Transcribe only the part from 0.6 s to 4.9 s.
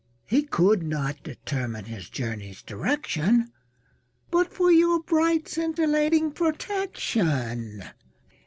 not determine his journey's direction But for